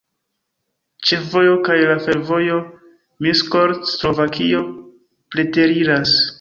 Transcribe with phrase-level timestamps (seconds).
[1.09, 2.57] Ĉefvojo kaj la fervojo
[3.27, 4.67] Miskolc-Slovakio
[5.37, 6.21] preteriras.